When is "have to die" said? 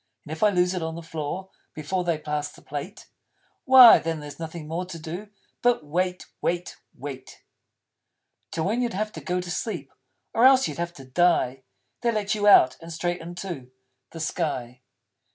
10.79-11.61